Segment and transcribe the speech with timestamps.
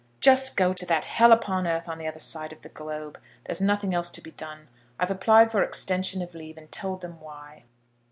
[0.19, 3.21] "Just go to that hell upon earth on the other side of the globe.
[3.43, 4.67] There's nothing else to be done.
[4.97, 7.65] I've applied for extension of leave, and told them why."